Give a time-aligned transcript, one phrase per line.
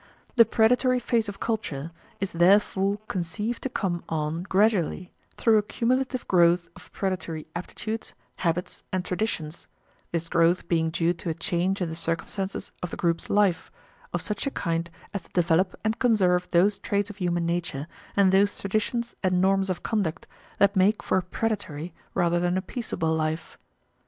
[0.35, 6.27] The predatory phase of culture is therefore conceived to come on gradually, through a cumulative
[6.27, 9.67] growth of predatory aptitudes habits, and traditions
[10.11, 13.71] this growth being due to a change in the circumstances of the group's life,
[14.11, 17.85] of such a kind as to develop and conserve those traits of human nature
[18.17, 20.25] and those traditions and norms of conduct
[20.57, 23.55] that make for a predatory rather than a peaceable life.